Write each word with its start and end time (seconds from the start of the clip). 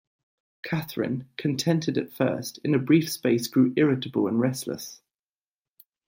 Catherine, 0.63 1.29
contented 1.37 1.95
at 1.95 2.11
first, 2.11 2.57
in 2.63 2.73
a 2.73 2.79
brief 2.79 3.07
space 3.11 3.45
grew 3.45 3.71
irritable 3.77 4.25
and 4.27 4.39
restless. 4.39 4.99